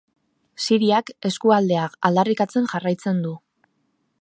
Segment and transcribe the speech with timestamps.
[0.63, 3.35] Siriak, eskualdea aldarrikatzen jarraitzen du.